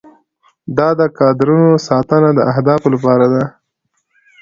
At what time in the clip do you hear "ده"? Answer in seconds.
3.33-3.43